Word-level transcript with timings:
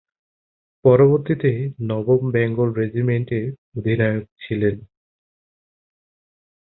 পরবর্তীতে 0.85 1.51
নবম 1.83 2.21
বেঙ্গল 2.33 2.69
রেজিমেন্টের 2.73 3.45
অধিনায়ক 3.77 4.25
ছিলেন। 4.41 4.75